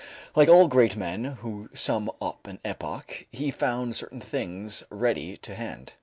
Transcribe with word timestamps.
Like 0.35 0.49
all 0.49 0.67
great 0.67 0.95
men 0.95 1.25
who 1.25 1.69
sum 1.75 2.09
up 2.19 2.47
an 2.47 2.59
epoch, 2.65 3.27
he 3.31 3.51
found 3.51 3.95
certain 3.95 4.19
things 4.19 4.83
ready 4.89 5.37
to 5.37 5.53
hand. 5.53 5.93